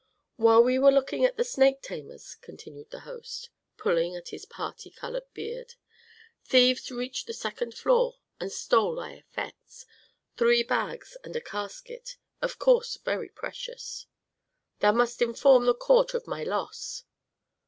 "While 0.37 0.63
we 0.63 0.79
were 0.79 0.91
looking 0.91 1.25
at 1.25 1.37
the 1.37 1.43
snake 1.43 1.79
tamers," 1.83 2.33
continued 2.33 2.89
the 2.89 3.01
host, 3.01 3.51
pulling 3.77 4.15
at 4.15 4.29
his 4.29 4.45
parti 4.45 4.89
colored 4.89 5.31
beard, 5.35 5.75
"thieves 6.43 6.89
reached 6.89 7.27
the 7.27 7.35
second 7.35 7.75
story 7.75 8.15
and 8.39 8.51
stole 8.51 8.95
thy 8.95 9.11
effects, 9.11 9.85
three 10.37 10.63
bags 10.63 11.17
and 11.23 11.35
a 11.35 11.39
casket, 11.41 12.17
of 12.41 12.57
course 12.57 12.97
very 13.05 13.29
precious." 13.29 14.07
"Thou 14.79 14.93
must 14.93 15.21
inform 15.21 15.67
the 15.67 15.75
court 15.75 16.15
of 16.15 16.25
my 16.25 16.41
loss." 16.41 17.03